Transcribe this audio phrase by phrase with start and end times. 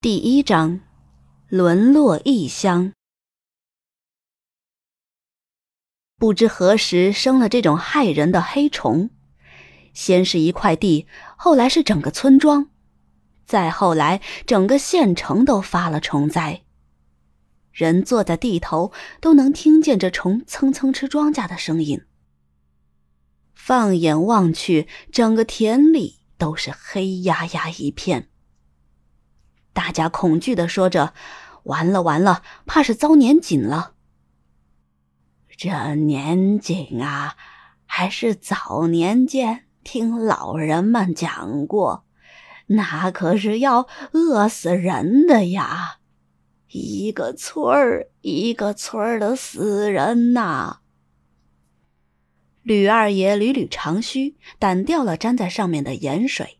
[0.00, 0.78] 第一章，
[1.48, 2.92] 沦落异乡。
[6.16, 9.10] 不知何时生了这种害人的黑虫，
[9.92, 12.70] 先是一块地，后来是整个村庄，
[13.44, 16.62] 再后来整个县城都发了虫灾。
[17.72, 22.02] 人坐在地头都能听见这虫蹭蹭吃庄稼的声音。
[23.52, 28.30] 放眼望去，整个田里都是黑压压一片。
[29.78, 31.14] 大家恐惧的说着
[31.62, 33.94] ：“完了完了，怕是遭年锦了。”
[35.56, 37.36] 这年景啊，
[37.86, 42.04] 还是早年间听老人们讲过，
[42.66, 45.98] 那可是要饿死人的呀！
[46.70, 50.80] 一个村儿一个村儿的死人呐。
[52.62, 56.58] 吕二爷捋捋长须，掸掉了粘在上面的盐水。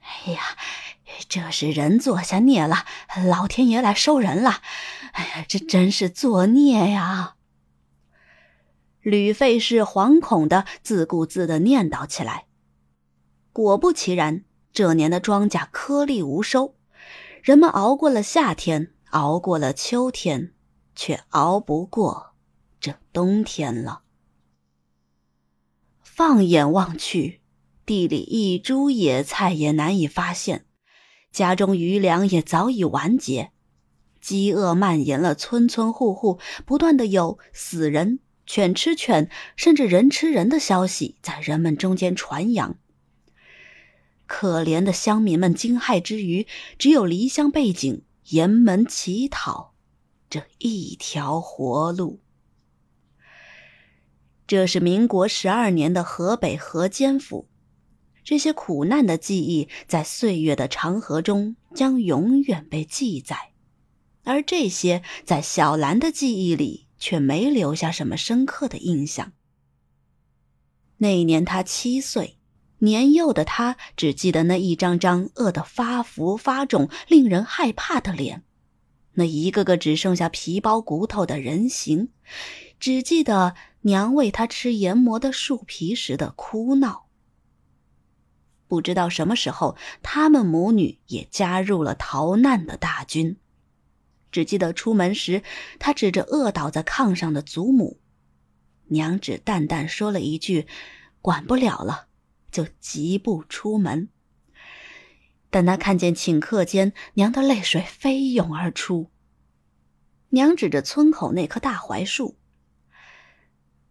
[0.00, 0.40] 哎呀！
[1.28, 2.84] 这是人做下孽了，
[3.26, 4.62] 老天爷来收人了。
[5.12, 7.36] 哎呀，这真是作孽呀！
[9.00, 12.46] 吕费氏惶恐的自顾自的念叨起来。
[13.52, 16.76] 果不其然，这年的庄稼颗粒无收，
[17.42, 20.52] 人们熬过了夏天，熬过了秋天，
[20.94, 22.34] 却熬不过
[22.78, 24.02] 这冬天了。
[26.02, 27.40] 放眼望去，
[27.86, 30.66] 地里一株野菜也难以发现。
[31.32, 33.52] 家中余粮也早已完结，
[34.20, 42.76] 饥饿蔓延了村村户户，不断的有死人、犬吃犬，甚至人吃人的消息在人们中间传扬。
[44.26, 46.46] 可怜的乡民们惊骇之余，
[46.78, 49.74] 只有离乡背井、沿门乞讨
[50.28, 52.20] 这一条活路。
[54.46, 57.49] 这是民国十二年的河北河间府。
[58.22, 63.52] 这些苦难的记忆在岁月的长河中将永远被记载，
[64.24, 69.32] 而这些在小兰的记忆里却没留下什么深刻的印象。
[70.98, 72.36] 那一年她七岁，
[72.80, 78.42] 年幼的她只记得那一张张饿得发福发肿、令人害怕的脸，
[79.14, 82.10] 那一个个只剩下皮包骨头的人形，
[82.78, 87.06] 只记得娘喂她吃研磨的树皮时的哭闹。
[88.70, 93.36] 不知道什么时候，他们母女也加入了逃难的大军。
[94.30, 95.42] 只记得出门时，
[95.80, 97.98] 他指着饿倒在炕上的祖母，
[98.86, 100.68] 娘只淡淡说了一句
[101.20, 102.06] ：“管不了了”，
[102.52, 104.08] 就疾步出门。
[105.50, 109.10] 但他看见顷刻间，娘的泪水飞涌而出。
[110.28, 112.38] 娘指着村口那棵大槐树：“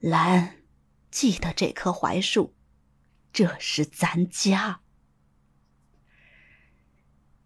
[0.00, 0.56] 兰，
[1.10, 2.52] 记得这棵槐树。”
[3.36, 4.80] 这是咱家。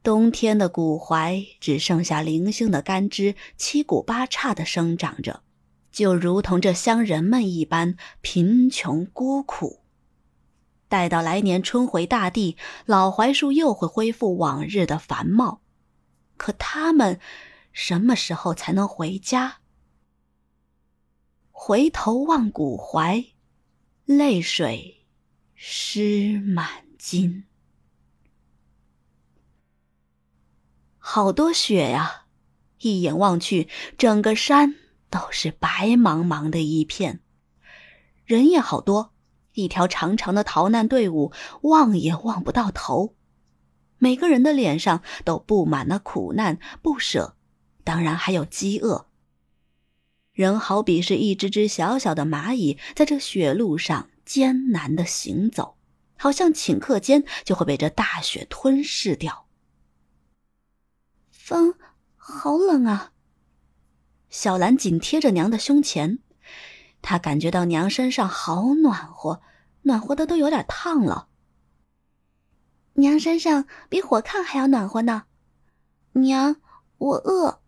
[0.04, 5.42] 冬天的古槐只剩下零星的干枝，七股八叉的生长着，
[5.90, 9.82] 就如同这乡人们一般贫穷孤苦。
[10.86, 12.56] 待到来年春回大地，
[12.86, 15.60] 老槐树又会恢复往日的繁茂。
[16.36, 17.18] 可他们
[17.72, 19.58] 什么时候才能回家？
[21.50, 23.32] 回头望古槐，
[24.04, 24.98] 泪水。
[25.62, 27.44] 湿满襟，
[30.96, 32.24] 好多雪呀！
[32.78, 34.76] 一眼望去，整个山
[35.10, 37.20] 都是白茫茫的一片。
[38.24, 39.12] 人也好多，
[39.52, 43.14] 一条长长的逃难队伍，望也望不到头。
[43.98, 47.36] 每个人的脸上都布满了苦难、不舍，
[47.84, 49.10] 当然还有饥饿。
[50.32, 54.08] 人好比是一只只小小的蚂蚁，在这雪路上。
[54.30, 55.76] 艰难的行走，
[56.16, 59.48] 好像顷刻间就会被这大雪吞噬掉。
[61.32, 61.74] 风
[62.14, 63.10] 好冷啊！
[64.28, 66.20] 小兰紧贴着娘的胸前，
[67.02, 69.42] 她感觉到娘身上好暖和，
[69.82, 71.26] 暖和的都有点烫了。
[72.92, 75.24] 娘身上比火炕还要暖和呢。
[76.12, 76.60] 娘，
[76.98, 77.60] 我饿。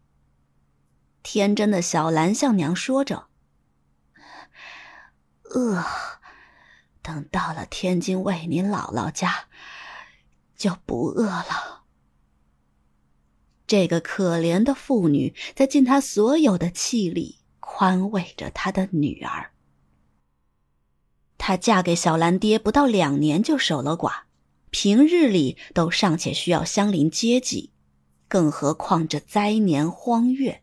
[1.25, 3.27] 天真的小兰向娘说着
[5.51, 5.85] ：“饿。”
[7.03, 9.49] 等到了天津卫您姥姥家，
[10.57, 11.83] 就不饿了。
[13.67, 19.51] 这个可怜的妇女在尽她所有的气力宽慰着她的女儿。
[21.39, 24.23] 她嫁给小兰爹不到两年就守了寡，
[24.71, 27.73] 平日里都尚且需要相邻接济，
[28.29, 30.63] 更何况这灾年荒月，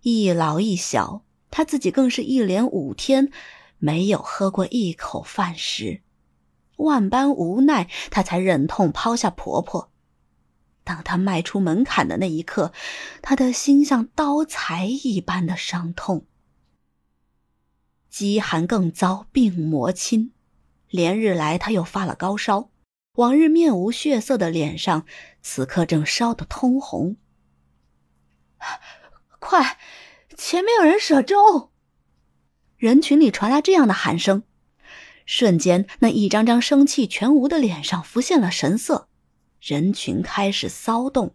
[0.00, 3.30] 一老一小，她自己更是一连五天。
[3.78, 6.02] 没有喝过一口饭食，
[6.76, 9.90] 万般无奈，她才忍痛抛下婆婆。
[10.84, 12.72] 当她迈出门槛的那一刻，
[13.22, 16.26] 她的心像刀裁一般的伤痛。
[18.08, 20.32] 饥寒更遭病魔侵，
[20.88, 22.70] 连日来她又发了高烧，
[23.16, 25.04] 往日面无血色的脸上，
[25.42, 27.16] 此刻正烧得通红。
[29.38, 29.78] 快，
[30.36, 31.72] 前面有人舍粥！
[32.78, 34.42] 人群里传来这样的喊声，
[35.24, 39.08] 瞬间，那一张张生气全无的脸上浮现了神色。
[39.60, 41.34] 人群开始骚动。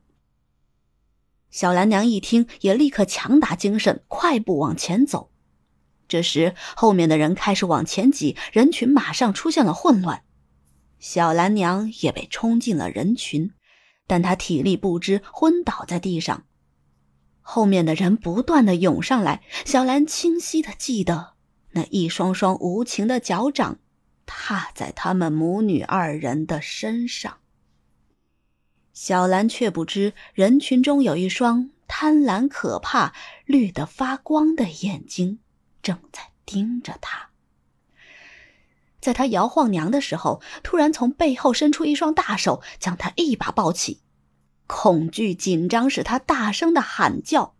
[1.49, 5.31] 小兰娘一听，也立刻强打精神，快步往前走。
[6.07, 10.23] 这时，后面的人开始往前挤，人群马上出现了混乱。
[10.99, 13.51] 小兰娘也被冲进了人群，
[14.05, 16.45] 但她体力不支，昏倒在地上。
[17.41, 21.30] 后面的人不断的涌上来，小兰清晰的记得
[21.71, 23.79] 那一双双无情的脚掌
[24.25, 27.37] 踏在他们母女二人的身上。
[28.93, 33.13] 小兰却不知，人群中有一双贪婪可怕、
[33.45, 35.39] 绿得发光的眼睛，
[35.81, 37.29] 正在盯着她。
[38.99, 44.01] 在她摇晃娘的时候，突然从背后伸出一双大手，将她一把抱起。
[44.67, 47.55] 恐惧、紧张使她大声的喊叫。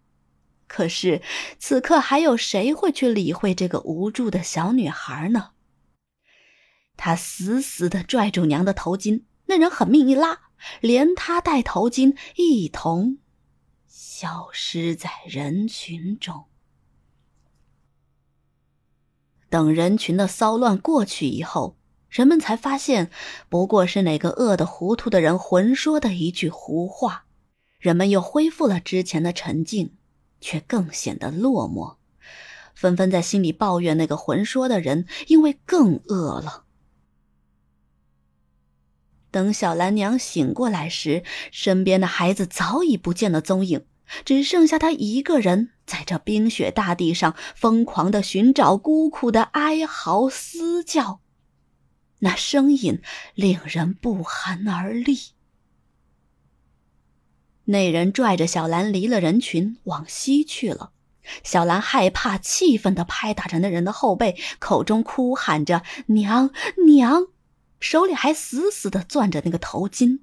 [0.71, 1.21] 可是
[1.59, 5.50] 此刻，还有谁会去理会这个无助的小女孩呢？
[6.95, 10.39] 她死死的拽住娘的头巾，那人狠命一拉。
[10.79, 13.18] 连他带头巾一同
[13.88, 16.45] 消失在人群中。
[19.50, 21.77] 等人群的骚乱过去以后，
[22.09, 23.09] 人们才发现，
[23.50, 27.25] 不过是哪个饿得糊涂的人混说的一句胡话。
[27.79, 29.97] 人们又恢复了之前的沉静，
[30.41, 31.95] 却更显得落寞，
[32.75, 36.65] 纷纷在心里抱怨那个魂说的人，因为更饿了。
[39.29, 43.85] 等小兰娘醒过来时，身边的孩子早已不见了踪影，
[44.25, 51.21] 只剩下她一个人在这冰雪大地上疯狂的寻找，孤苦的哀嚎嘶叫，
[52.19, 53.01] 那声音
[53.33, 55.17] 令人不寒而栗。
[57.71, 60.91] 那人拽着小兰离了人群，往西去了。
[61.41, 66.51] 小兰害怕、气愤的拍打着那人的后背，口中哭喊着：“娘，
[66.85, 67.27] 娘！”
[67.79, 70.19] 手里还死死的攥着那个头巾。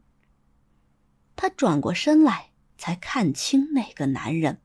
[1.36, 4.60] 他转过身来，才看清那个男人。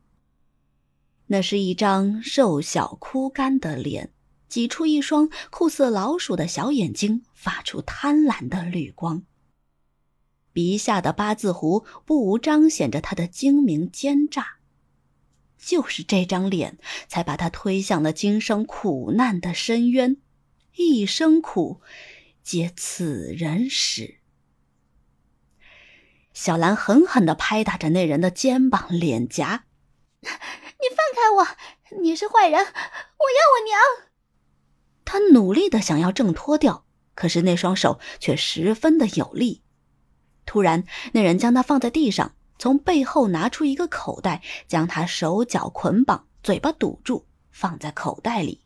[1.28, 4.12] 那是一张瘦小枯干的脸，
[4.50, 9.24] 挤出一双酷似老鼠的小眼睛，发出贪婪的绿光。
[10.54, 14.60] 鼻下的八字胡不无彰显着他的精明奸诈。
[15.58, 16.78] 就是这张脸，
[17.08, 20.18] 才把他推向了今生苦难的深渊，
[20.76, 21.82] 一生苦。
[22.44, 24.20] 皆此人使。
[26.34, 29.64] 小兰狠狠的拍打着那人的肩膀、脸颊
[30.22, 32.02] ：“你放开我！
[32.02, 32.60] 你是坏人！
[32.60, 33.80] 我要我娘！”
[35.06, 36.86] 他努力的想要挣脱掉，
[37.16, 39.63] 可是那双手却十分的有力。
[40.46, 48.62] 突然，那人将他放在地上，从背后拿出一个口袋，将他手脚捆绑，嘴巴堵住，放在口袋里。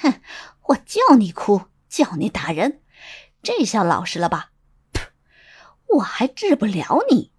[0.00, 0.20] 哼，
[0.68, 1.62] 我叫你哭！
[1.88, 2.82] 叫你打人，
[3.42, 4.50] 这下老实了吧？
[4.92, 5.08] 噗，
[5.96, 7.32] 我还治不了你。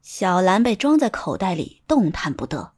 [0.00, 2.74] 小兰被装在口袋里，动弹不得。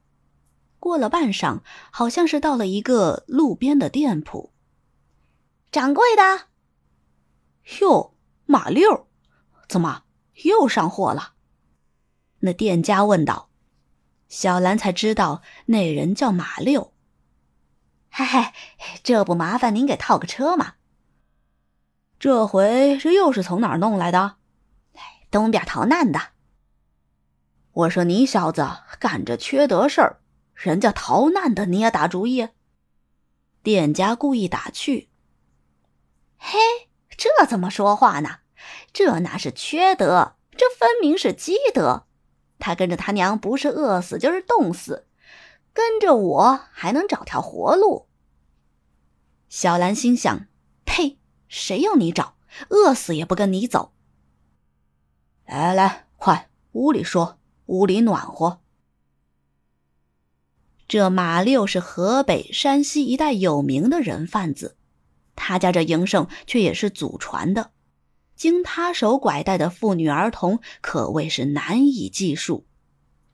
[0.78, 4.52] 过了半晌，好像是到了一个路边的店铺。
[5.70, 6.46] 掌柜的，
[7.80, 8.11] 哟，
[8.52, 9.08] 马六，
[9.66, 10.02] 怎么
[10.44, 11.32] 又上货了？
[12.40, 13.48] 那店家问道。
[14.28, 16.92] 小兰才知道那人叫马六。
[18.10, 18.52] 嘿嘿，
[19.02, 20.74] 这不麻烦您给套个车吗？
[22.18, 24.36] 这回这又是从哪儿弄来的？
[25.30, 26.20] 东边逃难的。
[27.72, 28.68] 我说你小子
[29.00, 30.20] 干这缺德事儿，
[30.52, 32.50] 人家逃难的你也打主意？
[33.62, 35.08] 店家故意打趣。
[36.36, 36.58] 嘿，
[37.16, 38.40] 这怎么说话呢？
[38.92, 42.06] 这哪是缺德，这分明是积德。
[42.58, 45.06] 他跟着他娘不是饿死就是冻死。
[45.74, 48.06] 跟着我还能找条活路。
[49.48, 50.48] 小兰心想
[50.84, 51.18] ：“呸！
[51.48, 52.36] 谁要你找？
[52.68, 53.94] 饿死也不跟你走。”
[55.48, 58.60] 来来，快屋里说，屋里暖和。
[60.86, 64.76] 这马六是河北、山西一带有名的人贩子，
[65.34, 67.70] 他家这营生却也是祖传的，
[68.42, 72.66] 经他手拐带的妇女儿童可谓是难以计数。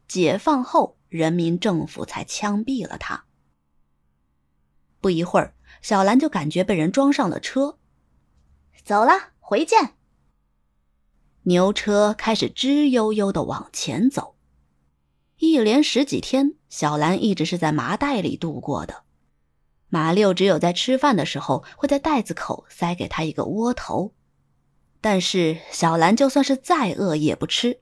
[0.07, 0.99] 解放后。
[1.09, 3.25] 人民政府才枪毙了他。
[5.01, 7.79] 不一会儿，小兰就感觉被人装上了车，
[8.85, 9.95] 走了，回见。
[11.45, 14.37] 牛车开始吱悠悠的往前走。
[15.39, 19.05] 一连十几天，小兰一直是在麻袋里度过的。
[19.89, 24.13] 马六只有在吃饭的时候，会在袋子口塞给他一个窝头。
[25.01, 27.81] 但是小兰就算是再饿也不吃。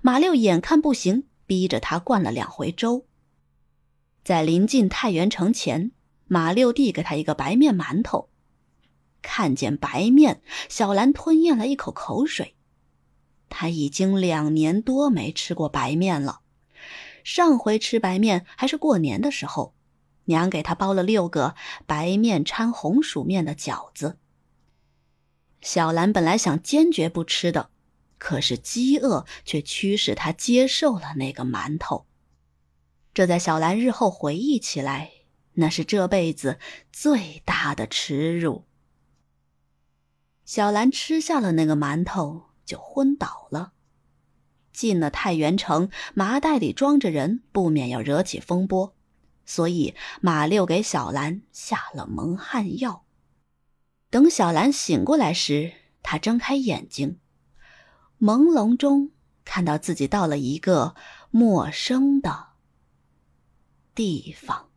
[0.00, 3.04] 马六眼看不行，逼着他灌了两回粥。
[4.22, 5.92] 在临近太原城前，
[6.26, 8.30] 马六递给他一个白面馒头。
[9.20, 12.54] 看见白面，小兰吞咽了一口口水。
[13.50, 16.40] 他已经两年多没吃过白面了。
[17.22, 19.74] 上回吃白面还是过年的时候，
[20.24, 21.54] 娘给他包了六个
[21.86, 24.18] 白面掺红薯面的饺子。
[25.64, 27.70] 小兰本来想坚决不吃的，
[28.18, 32.06] 可是饥饿却驱使她接受了那个馒头。
[33.14, 35.10] 这在小兰日后回忆起来，
[35.54, 36.58] 那是这辈子
[36.92, 38.66] 最大的耻辱。
[40.44, 43.72] 小兰吃下了那个馒头，就昏倒了。
[44.70, 48.94] 进了太原城，麻袋里装着人，不免要惹起风波，
[49.46, 53.06] 所以马六给小兰下了蒙汗药。
[54.14, 57.18] 等小兰醒过来时，她睁开眼睛，
[58.20, 59.10] 朦胧中
[59.44, 60.94] 看到自己到了一个
[61.32, 62.50] 陌生的
[63.92, 64.68] 地方。